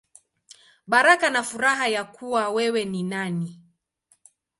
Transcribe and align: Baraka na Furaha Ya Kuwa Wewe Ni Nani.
Baraka 0.87 1.29
na 1.29 1.43
Furaha 1.43 1.87
Ya 1.87 2.03
Kuwa 2.03 2.49
Wewe 2.49 2.85
Ni 2.85 3.03
Nani. 3.03 3.59